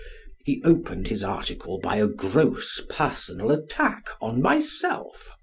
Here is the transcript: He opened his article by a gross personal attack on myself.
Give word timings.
He 0.45 0.63
opened 0.65 1.09
his 1.09 1.23
article 1.23 1.79
by 1.79 1.97
a 1.97 2.07
gross 2.07 2.81
personal 2.89 3.51
attack 3.51 4.07
on 4.19 4.41
myself. 4.41 5.33